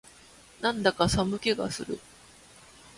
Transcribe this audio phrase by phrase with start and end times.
[0.61, 1.99] なんだか寒気がする